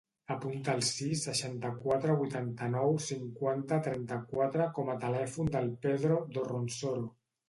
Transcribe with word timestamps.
Apunta 0.33 0.73
el 0.75 0.79
sis, 0.85 1.19
seixanta-quatre, 1.27 2.15
vuitanta-nou, 2.21 2.97
cinquanta, 3.07 3.79
trenta-quatre 3.89 4.67
com 4.79 4.89
a 4.95 4.97
telèfon 5.05 5.53
del 5.57 5.69
Pedro 5.85 6.19
Dorronsoro. 6.39 7.05